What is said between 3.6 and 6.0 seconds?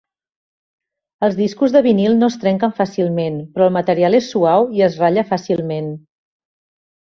el material és suau i es ratlla fàcilment.